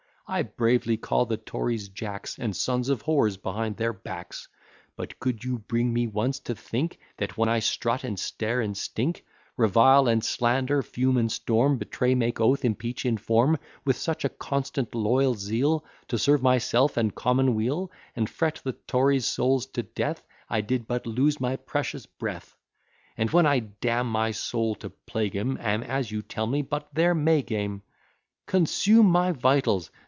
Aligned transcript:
I 0.33 0.43
bravely 0.43 0.95
call 0.95 1.25
the 1.25 1.35
Tories 1.35 1.89
Jacks, 1.89 2.39
And 2.39 2.55
sons 2.55 2.87
of 2.87 3.03
whores 3.03 3.35
behind 3.41 3.75
their 3.75 3.91
backs. 3.91 4.47
But 4.95 5.19
could 5.19 5.43
you 5.43 5.59
bring 5.59 5.91
me 5.91 6.07
once 6.07 6.39
to 6.47 6.55
think, 6.55 6.99
That 7.17 7.37
when 7.37 7.49
I 7.49 7.59
strut, 7.59 8.05
and 8.05 8.17
stare, 8.17 8.61
and 8.61 8.77
stink, 8.77 9.25
Revile 9.57 10.07
and 10.07 10.23
slander, 10.23 10.83
fume 10.83 11.17
and 11.17 11.29
storm, 11.29 11.77
Betray, 11.77 12.15
make 12.15 12.39
oath, 12.39 12.63
impeach, 12.63 13.03
inform, 13.03 13.57
With 13.83 13.97
such 13.97 14.23
a 14.23 14.29
constant 14.29 14.95
loyal 14.95 15.33
zeal 15.33 15.83
To 16.07 16.17
serve 16.17 16.41
myself 16.41 16.95
and 16.95 17.13
commonweal, 17.13 17.91
And 18.15 18.29
fret 18.29 18.61
the 18.63 18.71
Tories' 18.71 19.25
souls 19.27 19.65
to 19.65 19.83
death, 19.83 20.23
I 20.49 20.61
did 20.61 20.87
but 20.87 21.05
lose 21.05 21.41
my 21.41 21.57
precious 21.57 22.05
breath; 22.05 22.55
And, 23.17 23.29
when 23.31 23.45
I 23.45 23.59
damn 23.59 24.07
my 24.09 24.31
soul 24.31 24.75
to 24.75 24.91
plague 24.91 25.35
'em, 25.35 25.57
Am, 25.59 25.83
as 25.83 26.09
you 26.09 26.21
tell 26.21 26.47
me, 26.47 26.61
but 26.61 26.87
their 26.95 27.13
May 27.13 27.41
game; 27.41 27.81
Consume 28.45 29.07
my 29.07 29.33
vitals! 29.33 29.91